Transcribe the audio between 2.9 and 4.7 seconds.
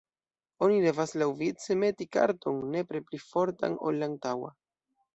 pli fortan, ol la antaŭa.